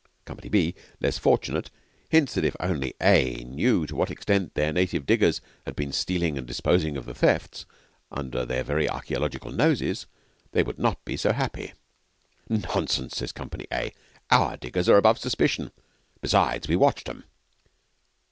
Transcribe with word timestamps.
Company 0.25 0.49
B, 0.49 0.73
less 0.99 1.19
fortunate, 1.19 1.69
hints 2.09 2.33
that 2.33 2.43
if 2.43 2.55
only 2.59 2.95
A 2.99 3.43
knew 3.43 3.85
to 3.85 3.95
what 3.95 4.09
extent 4.09 4.55
their 4.55 4.73
native 4.73 5.05
diggers 5.05 5.41
had 5.63 5.75
been 5.75 5.91
stealing 5.91 6.39
and 6.39 6.47
disposing 6.47 6.97
of 6.97 7.05
the 7.05 7.13
thefts, 7.13 7.67
under 8.11 8.43
their 8.43 8.63
very 8.63 8.89
archaeological 8.89 9.51
noses, 9.51 10.07
they 10.53 10.63
would 10.63 10.79
not 10.79 11.05
be 11.05 11.17
so 11.17 11.33
happy. 11.33 11.73
'Nonsense,' 12.49 13.17
says 13.17 13.31
Company 13.31 13.67
A. 13.71 13.93
'Our 14.31 14.57
diggers 14.57 14.89
are 14.89 14.97
above 14.97 15.19
suspicion. 15.19 15.69
Besides, 16.19 16.67
we 16.67 16.75
watched 16.75 17.07
'em.' 17.07 17.23